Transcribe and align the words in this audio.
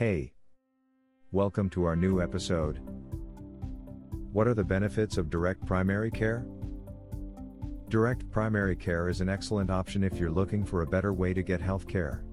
Hey! 0.00 0.32
Welcome 1.30 1.68
to 1.72 1.84
our 1.84 1.94
new 1.94 2.22
episode. 2.22 2.80
What 4.32 4.48
are 4.48 4.54
the 4.54 4.64
benefits 4.64 5.18
of 5.18 5.28
direct 5.28 5.66
primary 5.66 6.10
care? 6.10 6.46
Direct 7.90 8.30
primary 8.30 8.76
care 8.76 9.10
is 9.10 9.20
an 9.20 9.28
excellent 9.28 9.70
option 9.70 10.02
if 10.02 10.18
you're 10.18 10.30
looking 10.30 10.64
for 10.64 10.80
a 10.80 10.86
better 10.86 11.12
way 11.12 11.34
to 11.34 11.42
get 11.42 11.60
health 11.60 11.86
care. 11.86 12.24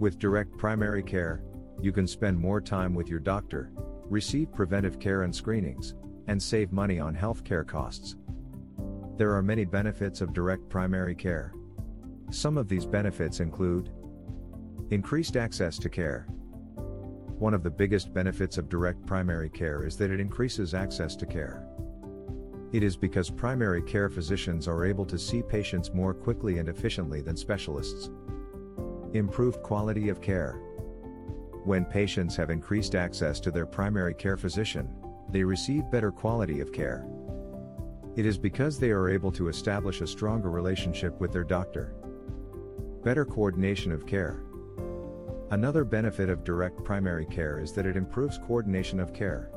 With 0.00 0.18
direct 0.18 0.58
primary 0.58 1.04
care, 1.04 1.44
you 1.80 1.92
can 1.92 2.08
spend 2.08 2.36
more 2.36 2.60
time 2.60 2.96
with 2.96 3.06
your 3.06 3.20
doctor, 3.20 3.70
receive 4.10 4.52
preventive 4.52 4.98
care 4.98 5.22
and 5.22 5.32
screenings, 5.32 5.94
and 6.26 6.42
save 6.42 6.72
money 6.72 6.98
on 6.98 7.14
healthcare 7.14 7.64
costs. 7.64 8.16
There 9.16 9.32
are 9.36 9.40
many 9.40 9.64
benefits 9.64 10.20
of 10.20 10.32
direct 10.32 10.68
primary 10.68 11.14
care. 11.14 11.54
Some 12.32 12.58
of 12.58 12.66
these 12.66 12.86
benefits 12.86 13.38
include 13.38 13.92
increased 14.90 15.36
access 15.36 15.78
to 15.78 15.88
care. 15.88 16.26
One 17.38 17.52
of 17.52 17.62
the 17.62 17.70
biggest 17.70 18.14
benefits 18.14 18.56
of 18.56 18.70
direct 18.70 19.04
primary 19.04 19.50
care 19.50 19.84
is 19.84 19.98
that 19.98 20.10
it 20.10 20.20
increases 20.20 20.72
access 20.72 21.14
to 21.16 21.26
care. 21.26 21.66
It 22.72 22.82
is 22.82 22.96
because 22.96 23.28
primary 23.28 23.82
care 23.82 24.08
physicians 24.08 24.66
are 24.66 24.86
able 24.86 25.04
to 25.04 25.18
see 25.18 25.42
patients 25.42 25.92
more 25.92 26.14
quickly 26.14 26.58
and 26.58 26.68
efficiently 26.68 27.20
than 27.20 27.36
specialists. 27.36 28.08
Improved 29.12 29.62
quality 29.62 30.08
of 30.08 30.22
care. 30.22 30.62
When 31.64 31.84
patients 31.84 32.36
have 32.36 32.48
increased 32.48 32.94
access 32.94 33.38
to 33.40 33.50
their 33.50 33.66
primary 33.66 34.14
care 34.14 34.38
physician, 34.38 34.88
they 35.28 35.44
receive 35.44 35.90
better 35.90 36.10
quality 36.10 36.60
of 36.60 36.72
care. 36.72 37.06
It 38.16 38.24
is 38.24 38.38
because 38.38 38.78
they 38.78 38.92
are 38.92 39.10
able 39.10 39.30
to 39.32 39.48
establish 39.48 40.00
a 40.00 40.06
stronger 40.06 40.50
relationship 40.50 41.20
with 41.20 41.32
their 41.34 41.44
doctor. 41.44 41.94
Better 43.04 43.26
coordination 43.26 43.92
of 43.92 44.06
care. 44.06 44.45
Another 45.52 45.84
benefit 45.84 46.28
of 46.28 46.42
direct 46.42 46.82
primary 46.82 47.24
care 47.24 47.60
is 47.60 47.72
that 47.72 47.86
it 47.86 47.96
improves 47.96 48.36
coordination 48.36 48.98
of 48.98 49.14
care. 49.14 49.48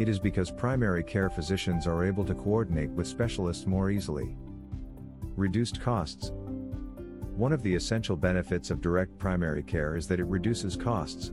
It 0.00 0.08
is 0.08 0.18
because 0.18 0.50
primary 0.50 1.04
care 1.04 1.30
physicians 1.30 1.86
are 1.86 2.04
able 2.04 2.24
to 2.24 2.34
coordinate 2.34 2.90
with 2.90 3.06
specialists 3.06 3.66
more 3.66 3.90
easily. 3.90 4.36
Reduced 5.36 5.80
costs. 5.80 6.32
One 7.36 7.52
of 7.52 7.62
the 7.62 7.74
essential 7.74 8.16
benefits 8.16 8.70
of 8.70 8.80
direct 8.80 9.16
primary 9.16 9.62
care 9.62 9.94
is 9.94 10.08
that 10.08 10.18
it 10.18 10.26
reduces 10.26 10.74
costs. 10.74 11.30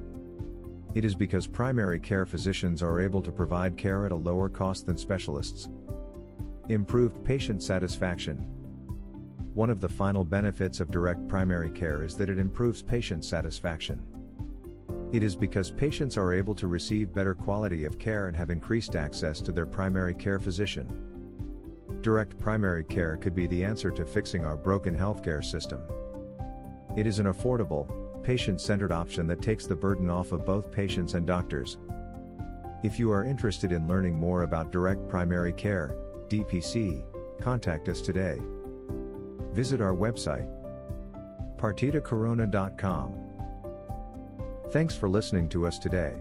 It 0.94 1.04
is 1.04 1.16
because 1.16 1.48
primary 1.48 2.00
care 2.00 2.28
physicians 2.28 2.84
are 2.84 3.02
able 3.02 3.24
to 3.24 3.32
provide 3.32 3.76
care 3.76 4.06
at 4.06 4.12
a 4.12 4.16
lower 4.16 4.50
cost 4.50 4.86
than 4.86 4.98
specialists. 4.98 5.68
Improved 6.70 7.24
patient 7.26 7.64
satisfaction. 7.64 8.57
One 9.58 9.72
of 9.72 9.82
the 9.82 9.90
final 9.90 10.24
benefits 10.24 10.80
of 10.80 10.92
direct 10.92 11.28
primary 11.28 11.72
care 11.72 12.04
is 12.04 12.16
that 12.18 12.30
it 12.30 12.38
improves 12.38 12.84
patient 12.84 13.26
satisfaction. 13.26 14.00
It 15.12 15.24
is 15.24 15.36
because 15.36 15.72
patients 15.72 16.16
are 16.16 16.32
able 16.32 16.54
to 16.54 16.68
receive 16.68 17.12
better 17.12 17.34
quality 17.34 17.84
of 17.84 17.98
care 17.98 18.28
and 18.28 18.38
have 18.38 18.52
increased 18.52 18.96
access 18.96 19.42
to 19.42 19.52
their 19.52 19.66
primary 19.66 20.14
care 20.14 20.38
physician. 20.38 20.88
Direct 22.02 22.38
primary 22.38 22.84
care 22.84 23.18
could 23.18 23.34
be 23.34 23.48
the 23.48 23.64
answer 23.64 23.90
to 23.90 24.06
fixing 24.06 24.46
our 24.46 24.56
broken 24.56 24.96
healthcare 24.96 25.44
system. 25.44 25.82
It 26.96 27.08
is 27.08 27.18
an 27.18 27.26
affordable, 27.26 27.90
patient 28.22 28.62
centered 28.62 28.92
option 28.92 29.26
that 29.26 29.42
takes 29.42 29.66
the 29.66 29.76
burden 29.76 30.08
off 30.08 30.34
of 30.34 30.46
both 30.46 30.72
patients 30.72 31.16
and 31.16 31.26
doctors. 31.26 31.80
If 32.84 33.00
you 33.00 33.10
are 33.12 33.26
interested 33.26 33.72
in 33.72 33.88
learning 33.88 34.20
more 34.20 34.44
about 34.44 34.72
direct 34.72 35.10
primary 35.10 35.54
care, 35.54 35.96
DPC, 36.30 37.04
contact 37.42 37.90
us 37.90 38.02
today. 38.02 38.40
Visit 39.54 39.82
our 39.82 39.94
website 39.94 40.48
partidacorona.com. 41.58 43.14
Thanks 44.70 44.96
for 44.96 45.10
listening 45.10 45.50
to 45.50 45.66
us 45.66 45.80
today. 45.80 46.14